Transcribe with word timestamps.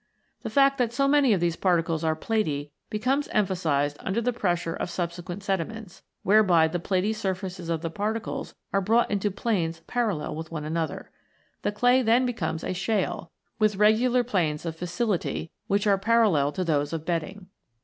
The 0.41 0.49
fact 0.49 0.79
that 0.79 0.91
so 0.91 1.07
many 1.07 1.31
of 1.31 1.39
these 1.41 1.55
particles 1.55 2.03
are 2.03 2.15
platy 2.15 2.71
becomes 2.89 3.27
emphasised 3.27 3.97
under 3.99 4.19
the 4.19 4.33
pressure 4.33 4.73
of 4.73 4.89
subsequent 4.89 5.43
sediments, 5.43 6.01
whereby 6.23 6.67
the 6.67 6.79
platy 6.79 7.13
surfaces 7.13 7.69
of 7.69 7.83
the 7.83 7.91
particles 7.91 8.55
are 8.73 8.81
brought 8.81 9.11
into 9.11 9.29
planes 9.29 9.81
parallel 9.85 10.33
with 10.35 10.51
one 10.51 10.65
another, 10.65 11.11
The 11.61 11.71
clay 11.71 12.01
then 12.01 12.25
becomes 12.25 12.63
a 12.63 12.73
Shale, 12.73 13.29
with 13.59 13.75
regular 13.75 14.23
planes 14.23 14.65
of 14.65 14.75
fissility, 14.75 15.51
which 15.67 15.85
are 15.85 15.99
parallel 15.99 16.51
to 16.53 16.63
those 16.63 16.93
of 16.93 17.05
bedding. 17.05 17.49